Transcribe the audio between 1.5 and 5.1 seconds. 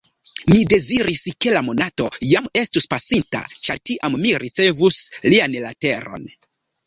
la monato jam estus pasinta, ĉar tiam mi ricevus